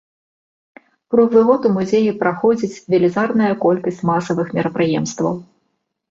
[1.15, 5.37] Круглы год у музеі праходзіць велізарная колькасць масавых мерапрыемстваў.